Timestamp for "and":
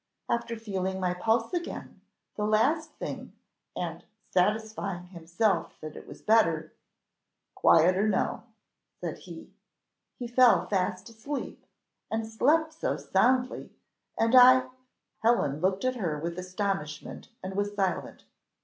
3.75-4.03, 12.09-12.25, 14.17-14.33, 17.43-17.53